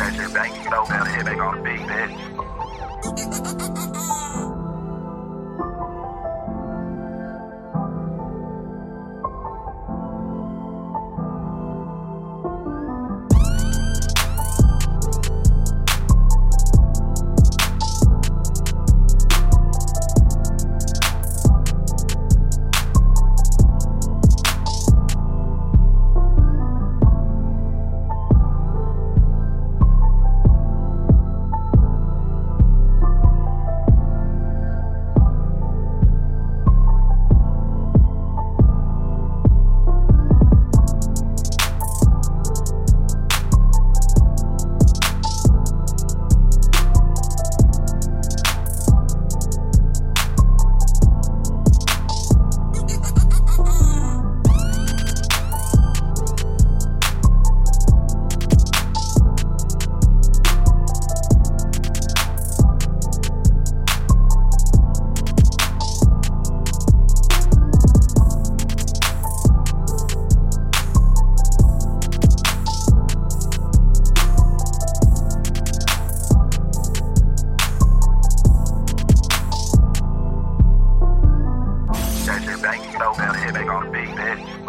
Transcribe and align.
That 0.00 0.14
shit 0.14 0.32
back, 0.32 0.48
you 0.64 0.70
know, 0.70 0.86
man, 0.86 1.04
hit 1.26 1.28
on 1.40 1.56
the 1.56 1.62
beat, 1.62 1.80
bitch. 1.80 2.16
on 83.80 83.92
bitch. 83.92 84.60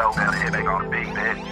That 0.00 0.14
shit 0.14 0.16
back, 0.16 0.16
you 0.16 0.16
know, 0.16 0.16
man, 0.16 0.54
hit 0.54 0.66
on 0.66 0.82
the 0.82 0.88
beat, 0.90 1.08
bitch. 1.08 1.44